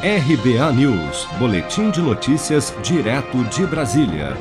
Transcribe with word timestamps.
RBA 0.00 0.72
News, 0.74 1.26
Boletim 1.40 1.90
de 1.90 2.00
Notícias, 2.00 2.72
direto 2.84 3.42
de 3.46 3.66
Brasília. 3.66 4.36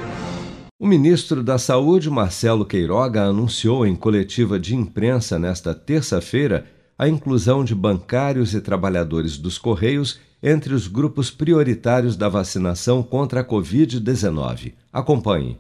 O 0.80 0.86
ministro 0.86 1.42
da 1.42 1.58
Saúde, 1.58 2.12
Marcelo 2.12 2.64
Queiroga, 2.64 3.24
anunciou 3.24 3.84
em 3.84 3.96
coletiva 3.96 4.60
de 4.60 4.76
imprensa 4.76 5.40
nesta 5.40 5.74
terça-feira 5.74 6.68
a 6.96 7.08
inclusão 7.08 7.64
de 7.64 7.74
bancários 7.74 8.54
e 8.54 8.62
trabalhadores 8.62 9.36
dos 9.36 9.58
Correios 9.58 10.20
entre 10.44 10.76
os 10.76 10.86
grupos 10.86 11.32
prioritários 11.32 12.16
da 12.16 12.30
vacinação 12.30 13.02
contra 13.02 13.42
a 13.42 13.44
Covid-19. 13.44 14.74
Acompanhe. 14.94 15.58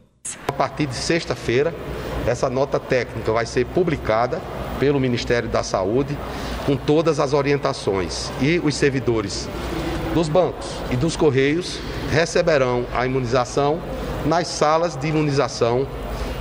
A 0.47 0.51
partir 0.51 0.85
de 0.85 0.93
sexta-feira, 0.93 1.73
essa 2.27 2.51
nota 2.51 2.79
técnica 2.79 3.31
vai 3.31 3.47
ser 3.47 3.65
publicada 3.65 4.39
pelo 4.79 4.99
Ministério 4.99 5.49
da 5.49 5.63
Saúde 5.63 6.15
com 6.67 6.77
todas 6.77 7.19
as 7.19 7.33
orientações 7.33 8.31
e 8.39 8.59
os 8.59 8.75
servidores 8.75 9.49
dos 10.13 10.29
bancos 10.29 10.67
e 10.91 10.95
dos 10.95 11.15
correios 11.15 11.79
receberão 12.09 12.85
a 12.93 13.05
imunização 13.05 13.79
nas 14.25 14.47
salas 14.47 14.95
de 14.95 15.07
imunização 15.07 15.87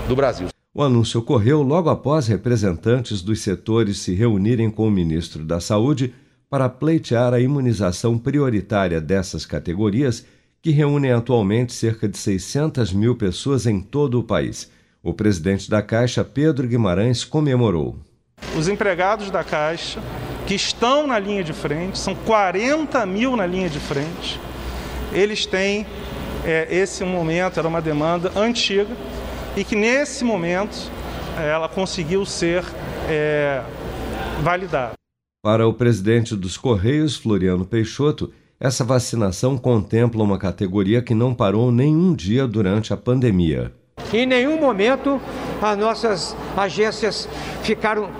do 0.08 0.16
Brasil. 0.16 0.48
O 0.74 0.82
anúncio 0.82 1.20
ocorreu 1.20 1.62
logo 1.62 1.88
após 1.88 2.26
representantes 2.26 3.22
dos 3.22 3.40
setores 3.40 3.98
se 3.98 4.14
reunirem 4.14 4.70
com 4.70 4.86
o 4.86 4.90
ministro 4.90 5.44
da 5.44 5.58
Saúde 5.58 6.12
para 6.50 6.68
pleitear 6.68 7.32
a 7.32 7.40
imunização 7.40 8.18
prioritária 8.18 9.00
dessas 9.00 9.46
categorias, 9.46 10.24
que 10.60 10.70
reúnem 10.70 11.12
atualmente 11.12 11.72
cerca 11.72 12.08
de 12.08 12.18
600 12.18 12.92
mil 12.92 13.16
pessoas 13.16 13.66
em 13.66 13.80
todo 13.80 14.20
o 14.20 14.22
país. 14.22 14.70
O 15.02 15.14
presidente 15.14 15.70
da 15.70 15.80
Caixa, 15.80 16.24
Pedro 16.24 16.66
Guimarães, 16.66 17.24
comemorou. 17.24 17.96
Os 18.56 18.68
empregados 18.68 19.30
da 19.30 19.42
Caixa 19.42 20.00
que 20.46 20.54
estão 20.54 21.06
na 21.06 21.18
linha 21.18 21.42
de 21.42 21.52
frente, 21.52 21.98
são 21.98 22.14
40 22.14 23.04
mil 23.04 23.36
na 23.36 23.44
linha 23.44 23.68
de 23.68 23.80
frente, 23.80 24.40
eles 25.12 25.44
têm 25.44 25.84
é, 26.44 26.68
esse 26.70 27.04
momento, 27.04 27.58
era 27.58 27.66
uma 27.66 27.82
demanda 27.82 28.30
antiga, 28.36 28.96
e 29.56 29.64
que 29.64 29.74
nesse 29.74 30.24
momento 30.24 30.90
é, 31.36 31.48
ela 31.48 31.68
conseguiu 31.68 32.24
ser 32.24 32.64
é, 33.08 33.62
validada. 34.42 34.92
Para 35.42 35.66
o 35.66 35.72
presidente 35.72 36.36
dos 36.36 36.56
Correios, 36.56 37.16
Floriano 37.16 37.64
Peixoto, 37.64 38.32
essa 38.58 38.84
vacinação 38.84 39.58
contempla 39.58 40.22
uma 40.22 40.38
categoria 40.38 41.02
que 41.02 41.14
não 41.14 41.34
parou 41.34 41.70
nenhum 41.70 42.14
dia 42.14 42.46
durante 42.46 42.92
a 42.92 42.96
pandemia. 42.96 43.72
Em 44.12 44.26
nenhum 44.26 44.60
momento 44.60 45.20
as 45.60 45.76
nossas 45.78 46.36
agências 46.56 47.28
ficaram 47.62 48.10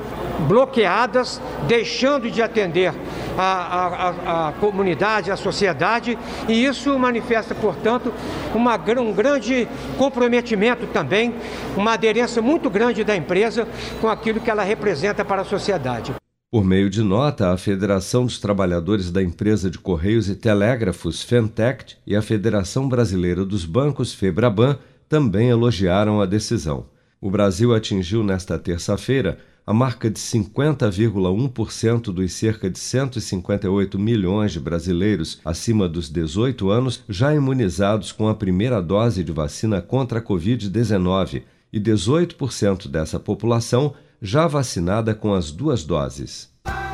bloqueadas, 0.49 1.41
deixando 1.67 2.31
de 2.31 2.43
atender 2.43 2.93
a, 3.37 3.43
a, 3.43 4.49
a, 4.49 4.53
comunidade, 4.53 5.31
a 5.31 5.37
sociedade, 5.37 6.19
e 6.49 6.65
isso 6.65 6.99
manifesta, 6.99 7.55
portanto, 7.55 8.13
uma, 8.55 8.77
um 9.01 9.13
grande 9.13 9.69
comprometimento 9.99 10.87
também, 10.87 11.35
uma 11.77 11.95
aderência 11.95 12.41
muito 12.41 12.71
grande 12.71 13.05
da 13.05 13.17
empresa 13.17 13.67
com 14.01 14.09
aquilo 14.09 14.41
que 14.41 14.51
ela 14.51 14.63
representa 14.63 15.25
para 15.25 15.43
a 15.43 15.45
sociedade. 15.45 16.15
Por 16.51 16.65
meio 16.65 16.89
de 16.89 17.03
nota, 17.03 17.53
a 17.53 17.59
Federação 17.59 18.25
dos 18.25 18.39
Trabalhadores 18.39 19.11
da 19.11 19.23
Empresa 19.23 19.69
de 19.69 19.79
Correios 19.79 20.29
e 20.29 20.37
Telégrafos, 20.37 21.23
Fentect, 21.23 21.99
e 22.07 22.15
a 22.15 22.23
Federação 22.23 22.89
Brasileira 22.89 23.45
dos 23.45 23.65
Bancos, 23.65 24.15
Febraban, 24.15 24.79
também 25.09 25.49
elogiaram 25.51 26.21
a 26.21 26.27
decisão. 26.27 26.87
O 27.21 27.31
Brasil 27.31 27.75
atingiu 27.75 28.23
nesta 28.23 28.59
terça-feira 28.59 29.39
a 29.67 29.75
marca 29.75 30.09
de 30.09 30.21
50,1% 30.21 32.13
dos 32.13 32.33
cerca 32.33 32.71
de 32.71 32.79
158 32.79 33.99
milhões 33.99 34.53
de 34.53 34.61
brasileiros 34.61 35.41
acima 35.45 35.89
dos 35.89 36.09
18 36.09 36.71
anos 36.71 37.03
já 37.09 37.35
imunizados 37.35 38.13
com 38.13 38.29
a 38.29 38.35
primeira 38.35 38.81
dose 38.81 39.25
de 39.25 39.33
vacina 39.33 39.83
contra 39.83 40.21
a 40.21 40.23
Covid-19 40.23 41.43
e 41.73 41.81
18% 41.81 42.87
dessa 42.87 43.19
população 43.19 43.93
já 44.23 44.47
vacinada 44.47 45.15
com 45.17 45.35
as 45.35 45.51
duas 45.51 45.83
doses. 45.83 46.55